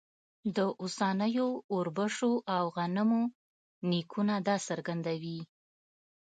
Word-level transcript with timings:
د 0.55 0.57
اوسنیو 0.81 1.47
اوربشو 1.73 2.33
او 2.55 2.63
غنمو 2.75 3.23
نیکونه 3.89 4.35
دا 4.47 4.55
څرګندوي. 4.67 5.39